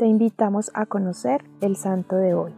te 0.00 0.06
invitamos 0.06 0.70
a 0.72 0.86
conocer 0.86 1.44
el 1.60 1.76
santo 1.76 2.16
de 2.16 2.32
hoy. 2.32 2.54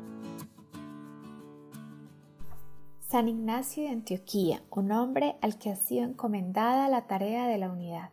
San 3.01 3.27
Ignacio 3.27 3.83
de 3.83 3.89
Antioquía, 3.89 4.63
un 4.71 4.93
hombre 4.93 5.35
al 5.43 5.59
que 5.59 5.71
ha 5.73 5.75
sido 5.75 6.05
encomendada 6.05 6.89
la 6.89 7.09
tarea 7.09 7.49
de 7.49 7.59
la 7.59 7.69
unidad. 7.69 8.11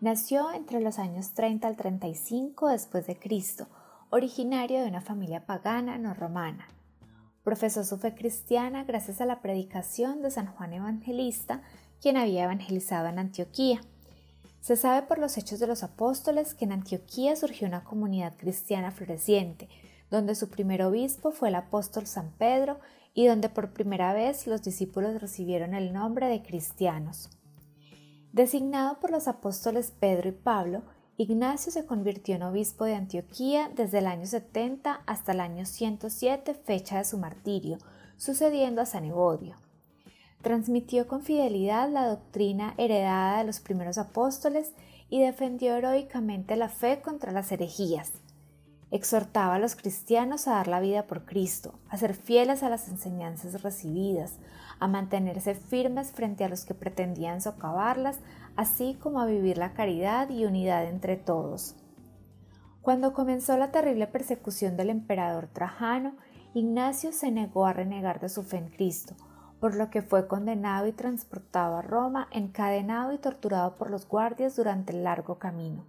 Nació 0.00 0.52
entre 0.52 0.80
los 0.80 1.00
años 1.00 1.34
30 1.34 1.66
al 1.66 1.76
35 1.76 2.68
después 2.68 3.08
de 3.08 3.18
Cristo, 3.18 3.66
originario 4.10 4.82
de 4.82 4.88
una 4.88 5.00
familia 5.00 5.46
pagana 5.46 5.98
no 5.98 6.14
romana. 6.14 6.68
Profesó 7.42 7.82
su 7.82 7.98
fe 7.98 8.14
cristiana 8.14 8.84
gracias 8.84 9.20
a 9.20 9.26
la 9.26 9.42
predicación 9.42 10.22
de 10.22 10.30
San 10.30 10.46
Juan 10.46 10.74
Evangelista, 10.74 11.62
quien 12.00 12.16
había 12.16 12.44
evangelizado 12.44 13.08
en 13.08 13.18
Antioquía. 13.18 13.80
Se 14.64 14.76
sabe 14.76 15.06
por 15.06 15.18
los 15.18 15.36
hechos 15.36 15.58
de 15.58 15.66
los 15.66 15.82
apóstoles 15.82 16.54
que 16.54 16.64
en 16.64 16.72
Antioquía 16.72 17.36
surgió 17.36 17.68
una 17.68 17.84
comunidad 17.84 18.34
cristiana 18.38 18.92
floreciente, 18.92 19.68
donde 20.10 20.34
su 20.34 20.48
primer 20.48 20.80
obispo 20.80 21.32
fue 21.32 21.50
el 21.50 21.56
apóstol 21.56 22.06
San 22.06 22.30
Pedro 22.38 22.80
y 23.12 23.26
donde 23.26 23.50
por 23.50 23.74
primera 23.74 24.14
vez 24.14 24.46
los 24.46 24.62
discípulos 24.62 25.20
recibieron 25.20 25.74
el 25.74 25.92
nombre 25.92 26.28
de 26.28 26.42
cristianos. 26.42 27.28
Designado 28.32 29.00
por 29.00 29.10
los 29.10 29.28
apóstoles 29.28 29.90
Pedro 29.90 30.30
y 30.30 30.32
Pablo, 30.32 30.80
Ignacio 31.18 31.70
se 31.70 31.84
convirtió 31.84 32.34
en 32.34 32.44
obispo 32.44 32.86
de 32.86 32.94
Antioquía 32.94 33.70
desde 33.76 33.98
el 33.98 34.06
año 34.06 34.24
70 34.24 35.02
hasta 35.04 35.32
el 35.32 35.40
año 35.40 35.66
107, 35.66 36.54
fecha 36.54 36.96
de 36.96 37.04
su 37.04 37.18
martirio, 37.18 37.76
sucediendo 38.16 38.80
a 38.80 38.86
San 38.86 39.04
Evodio. 39.04 39.58
Transmitió 40.44 41.08
con 41.08 41.22
fidelidad 41.22 41.88
la 41.88 42.06
doctrina 42.06 42.74
heredada 42.76 43.38
de 43.38 43.44
los 43.44 43.60
primeros 43.60 43.96
apóstoles 43.96 44.74
y 45.08 45.22
defendió 45.22 45.74
heroicamente 45.74 46.54
la 46.56 46.68
fe 46.68 47.00
contra 47.00 47.32
las 47.32 47.50
herejías. 47.50 48.12
Exhortaba 48.90 49.54
a 49.54 49.58
los 49.58 49.74
cristianos 49.74 50.46
a 50.46 50.56
dar 50.56 50.68
la 50.68 50.80
vida 50.80 51.06
por 51.06 51.24
Cristo, 51.24 51.78
a 51.88 51.96
ser 51.96 52.12
fieles 52.12 52.62
a 52.62 52.68
las 52.68 52.88
enseñanzas 52.88 53.62
recibidas, 53.62 54.38
a 54.80 54.86
mantenerse 54.86 55.54
firmes 55.54 56.12
frente 56.12 56.44
a 56.44 56.50
los 56.50 56.66
que 56.66 56.74
pretendían 56.74 57.40
socavarlas, 57.40 58.18
así 58.54 58.98
como 59.00 59.20
a 59.20 59.26
vivir 59.26 59.56
la 59.56 59.72
caridad 59.72 60.28
y 60.28 60.44
unidad 60.44 60.84
entre 60.84 61.16
todos. 61.16 61.74
Cuando 62.82 63.14
comenzó 63.14 63.56
la 63.56 63.70
terrible 63.70 64.08
persecución 64.08 64.76
del 64.76 64.90
emperador 64.90 65.48
Trajano, 65.50 66.16
Ignacio 66.52 67.12
se 67.12 67.30
negó 67.30 67.64
a 67.64 67.72
renegar 67.72 68.20
de 68.20 68.28
su 68.28 68.42
fe 68.42 68.58
en 68.58 68.68
Cristo, 68.68 69.16
por 69.64 69.76
lo 69.76 69.88
que 69.88 70.02
fue 70.02 70.26
condenado 70.26 70.86
y 70.86 70.92
transportado 70.92 71.78
a 71.78 71.80
Roma, 71.80 72.28
encadenado 72.32 73.14
y 73.14 73.16
torturado 73.16 73.76
por 73.76 73.88
los 73.88 74.06
guardias 74.06 74.56
durante 74.56 74.92
el 74.92 75.04
largo 75.04 75.38
camino. 75.38 75.86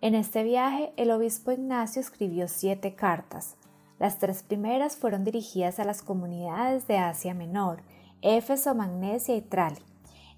En 0.00 0.14
este 0.14 0.44
viaje, 0.44 0.92
el 0.96 1.10
obispo 1.10 1.50
Ignacio 1.50 2.00
escribió 2.00 2.46
siete 2.46 2.94
cartas. 2.94 3.56
Las 3.98 4.20
tres 4.20 4.44
primeras 4.44 4.96
fueron 4.96 5.24
dirigidas 5.24 5.80
a 5.80 5.84
las 5.84 6.02
comunidades 6.02 6.86
de 6.86 6.98
Asia 6.98 7.34
Menor, 7.34 7.82
Éfeso, 8.22 8.76
Magnesia 8.76 9.34
y 9.34 9.42
Trali. 9.42 9.82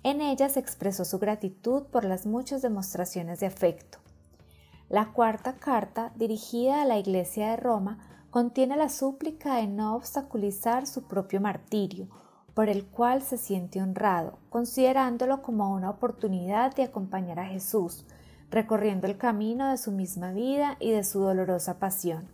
En 0.02 0.22
ellas 0.22 0.56
expresó 0.56 1.04
su 1.04 1.18
gratitud 1.18 1.88
por 1.88 2.06
las 2.06 2.24
muchas 2.24 2.62
demostraciones 2.62 3.40
de 3.40 3.48
afecto. 3.48 3.98
La 4.88 5.12
cuarta 5.12 5.56
carta, 5.56 6.10
dirigida 6.16 6.80
a 6.80 6.86
la 6.86 6.96
Iglesia 6.96 7.50
de 7.50 7.58
Roma, 7.58 7.98
contiene 8.30 8.78
la 8.78 8.88
súplica 8.88 9.56
de 9.56 9.66
no 9.66 9.94
obstaculizar 9.94 10.86
su 10.86 11.02
propio 11.02 11.42
martirio, 11.42 12.08
por 12.54 12.68
el 12.68 12.84
cual 12.84 13.22
se 13.22 13.38
siente 13.38 13.80
honrado, 13.80 14.38
considerándolo 14.48 15.42
como 15.42 15.72
una 15.72 15.90
oportunidad 15.90 16.74
de 16.74 16.84
acompañar 16.84 17.38
a 17.38 17.46
Jesús, 17.46 18.04
recorriendo 18.50 19.06
el 19.06 19.16
camino 19.16 19.70
de 19.70 19.78
su 19.78 19.92
misma 19.92 20.32
vida 20.32 20.76
y 20.80 20.90
de 20.90 21.04
su 21.04 21.20
dolorosa 21.20 21.78
pasión. 21.78 22.28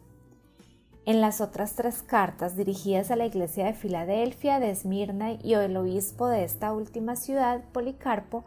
En 1.05 1.21
las 1.21 1.41
otras 1.41 1.75
tres 1.75 2.03
cartas 2.03 2.57
dirigidas 2.57 3.11
a 3.13 3.17
la 3.17 3.27
iglesia 3.27 3.67
de 3.67 3.75
Filadelfia, 3.75 4.59
de 4.59 4.71
Esmirna 4.71 5.33
y 5.33 5.55
el 5.55 5.77
obispo 5.77 6.27
de 6.27 6.43
esta 6.43 6.73
última 6.73 7.15
ciudad, 7.15 7.63
Policarpo, 7.73 8.45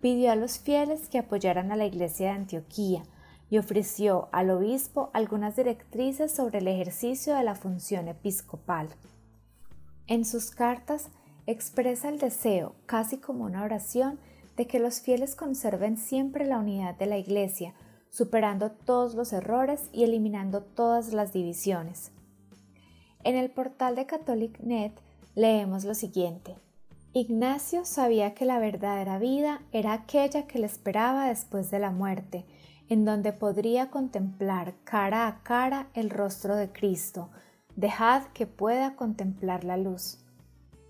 pidió 0.00 0.30
a 0.30 0.36
los 0.36 0.60
fieles 0.60 1.08
que 1.08 1.18
apoyaran 1.18 1.72
a 1.72 1.76
la 1.76 1.86
iglesia 1.86 2.28
de 2.28 2.36
Antioquía 2.36 3.02
y 3.50 3.58
ofreció 3.58 4.28
al 4.30 4.50
obispo 4.50 5.10
algunas 5.14 5.56
directrices 5.56 6.32
sobre 6.32 6.58
el 6.58 6.68
ejercicio 6.68 7.34
de 7.34 7.42
la 7.42 7.56
función 7.56 8.06
episcopal. 8.06 8.88
En 10.08 10.24
sus 10.24 10.50
cartas 10.50 11.08
expresa 11.46 12.08
el 12.08 12.18
deseo, 12.18 12.74
casi 12.86 13.18
como 13.18 13.44
una 13.44 13.64
oración, 13.64 14.18
de 14.56 14.66
que 14.66 14.78
los 14.78 15.00
fieles 15.00 15.34
conserven 15.34 15.98
siempre 15.98 16.46
la 16.46 16.58
unidad 16.58 16.94
de 16.94 17.06
la 17.06 17.18
Iglesia, 17.18 17.74
superando 18.08 18.70
todos 18.70 19.14
los 19.14 19.32
errores 19.32 19.90
y 19.92 20.04
eliminando 20.04 20.62
todas 20.62 21.12
las 21.12 21.32
divisiones. 21.32 22.12
En 23.24 23.36
el 23.36 23.50
portal 23.50 23.96
de 23.96 24.06
CatholicNet 24.06 24.92
leemos 25.34 25.84
lo 25.84 25.94
siguiente. 25.94 26.56
Ignacio 27.12 27.84
sabía 27.84 28.34
que 28.34 28.44
la 28.44 28.58
verdadera 28.58 29.18
vida 29.18 29.62
era 29.72 29.92
aquella 29.92 30.46
que 30.46 30.58
le 30.58 30.66
esperaba 30.66 31.28
después 31.28 31.70
de 31.70 31.78
la 31.78 31.90
muerte, 31.90 32.44
en 32.88 33.04
donde 33.04 33.32
podría 33.32 33.90
contemplar 33.90 34.74
cara 34.84 35.26
a 35.26 35.42
cara 35.42 35.88
el 35.94 36.10
rostro 36.10 36.54
de 36.54 36.70
Cristo, 36.70 37.30
dejad 37.76 38.24
que 38.32 38.46
pueda 38.46 38.96
contemplar 38.96 39.62
la 39.64 39.76
luz. 39.76 40.18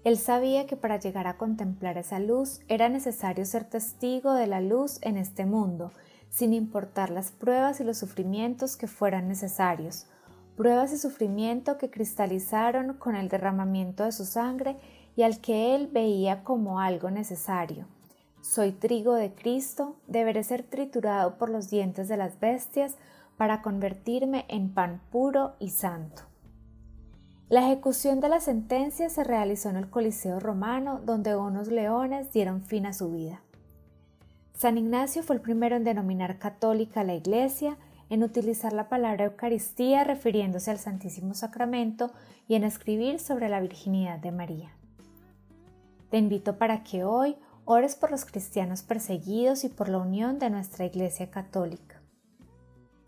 Él 0.05 0.17
sabía 0.19 0.67
que 0.67 0.77
para 0.77 1.01
llegar 1.01 1.27
a 1.27 1.37
contemplar 1.37 1.99
esa 1.99 2.21
luz 2.21 2.61
era 2.69 2.89
necesario 2.89 3.45
ser 3.45 3.65
testigo 3.65 4.33
de 4.35 4.47
la 4.47 4.61
luz 4.61 5.01
en 5.03 5.17
este 5.17 5.47
mundo, 5.47 5.91
sin 6.31 6.55
importar 6.55 7.11
las 7.11 7.33
pruebas 7.33 7.81
y 7.81 7.85
los 7.85 7.99
sufrimientos 7.99 8.77
que 8.77 8.87
fueran 8.87 9.27
necesarios, 9.27 10.07
pruebas 10.57 10.93
y 10.93 10.99
sufrimiento 10.99 11.77
que 11.77 11.91
cristalizaron 11.91 12.95
con 12.95 13.17
el 13.17 13.29
derramamiento 13.29 14.05
de 14.05 14.13
su 14.13 14.25
sangre 14.25 14.77
y 15.17 15.23
al 15.23 15.41
que 15.41 15.75
él 15.75 15.89
veía 15.89 16.45
como 16.45 16.79
algo 16.79 17.11
necesario. 17.11 17.87
Soy 18.43 18.71
trigo 18.71 19.15
de 19.15 19.35
Cristo, 19.35 19.97
deberé 20.07 20.45
ser 20.45 20.63
triturado 20.63 21.37
por 21.37 21.51
los 21.51 21.69
dientes 21.69 22.07
de 22.07 22.17
las 22.17 22.39
bestias 22.39 22.95
para 23.37 23.61
convertirme 23.61 24.45
en 24.49 24.73
pan 24.73 25.03
puro 25.11 25.57
y 25.59 25.71
santo. 25.71 26.23
La 27.49 27.65
ejecución 27.65 28.19
de 28.19 28.29
la 28.29 28.41
sentencia 28.41 29.09
se 29.09 29.23
realizó 29.23 29.69
en 29.69 29.77
el 29.77 29.89
Coliseo 29.89 30.41
romano, 30.41 31.01
donde 31.05 31.37
unos 31.37 31.69
leones 31.69 32.33
dieron 32.33 32.61
fin 32.61 32.87
a 32.87 32.93
su 32.93 33.13
vida. 33.13 33.41
San 34.55 34.79
Ignacio 34.79 35.23
fue 35.23 35.37
el 35.37 35.43
primero 35.43 35.77
en 35.77 35.85
denominar 35.85 36.41
católica 36.41 37.03
a 37.03 37.05
la 37.05 37.15
Iglesia, 37.15 37.79
en 38.11 38.25
utilizar 38.25 38.73
la 38.73 38.89
palabra 38.89 39.27
Eucaristía 39.27 40.03
refiriéndose 40.03 40.73
al 40.73 40.79
Santísimo 40.79 41.35
Sacramento 41.35 42.11
y 42.49 42.57
en 42.57 42.65
escribir 42.65 43.21
sobre 43.21 43.49
la 43.49 43.61
virginidad 43.61 44.19
de 44.19 44.33
María. 44.33 44.73
Te 46.11 46.19
invito 46.19 46.59
para 46.59 46.83
que 46.83 47.05
hoy 47.05 47.37
ores 47.65 47.95
por 47.95 48.11
los 48.11 48.25
cristianos 48.25 48.83
perseguidos 48.83 49.63
y 49.63 49.69
por 49.69 49.89
la 49.89 49.99
unión 49.99 50.41
de 50.41 50.51
nuestra 50.51 50.85
Iglesia 50.85 51.31
Católica. 51.31 52.03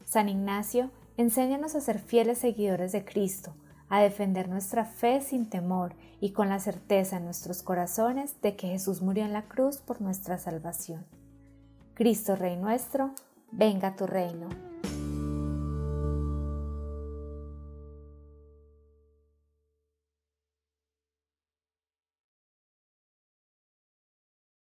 San 0.05 0.29
Ignacio, 0.29 0.93
enséñanos 1.17 1.75
a 1.75 1.81
ser 1.81 1.99
fieles 1.99 2.39
seguidores 2.39 2.93
de 2.93 3.05
Cristo, 3.05 3.55
a 3.89 4.01
defender 4.01 4.49
nuestra 4.49 4.85
fe 4.85 5.21
sin 5.21 5.49
temor 5.49 5.95
y 6.21 6.33
con 6.33 6.49
la 6.49 6.61
certeza 6.61 7.17
en 7.17 7.25
nuestros 7.25 7.63
corazones 7.63 8.41
de 8.43 8.57
que 8.57 8.69
Jesús 8.69 9.03
murió 9.03 9.25
en 9.25 9.33
la 9.33 9.43
cruz 9.43 9.79
por 9.79 10.01
nuestra 10.01 10.39
salvación. 10.39 11.07
Cristo 11.95 12.37
Rey 12.37 12.57
nuestro, 12.57 13.13
venga 13.51 13.97
tu 13.97 14.07
reino. 14.07 14.68